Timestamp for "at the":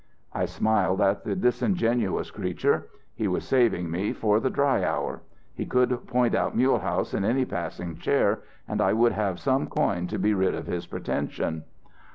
0.99-1.35